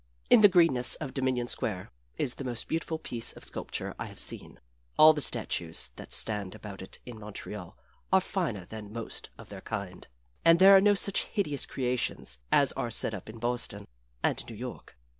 In 0.31 0.41
the 0.41 0.49
greenness 0.49 0.95
of 0.95 1.13
Dominion 1.13 1.47
Square 1.47 1.91
is 2.17 2.33
the 2.33 2.43
most 2.43 2.67
beautiful 2.67 2.97
piece 2.97 3.33
of 3.33 3.43
sculpture 3.43 3.93
I 3.99 4.05
have 4.07 4.17
seen. 4.17 4.59
All 4.97 5.13
the 5.13 5.21
statues 5.21 5.91
that 5.95 6.11
stand 6.11 6.55
about 6.55 6.97
in 7.05 7.19
Montreal 7.19 7.77
are 8.11 8.19
finer 8.19 8.65
than 8.65 8.91
most 8.91 9.29
of 9.37 9.49
their 9.49 9.61
kind, 9.61 10.07
and 10.43 10.57
there 10.57 10.75
are 10.75 10.81
no 10.81 10.95
such 10.95 11.25
hideous 11.25 11.67
creations 11.67 12.39
as 12.51 12.71
are 12.71 12.89
set 12.89 13.13
up 13.13 13.29
in 13.29 13.37
Boston 13.37 13.87
and 14.23 14.43
New 14.49 14.55
York. 14.55 14.97